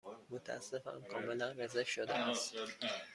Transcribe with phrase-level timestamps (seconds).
[0.29, 2.55] متأسفم، کاملا رزرو شده است.